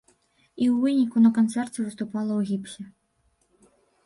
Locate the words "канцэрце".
1.37-1.75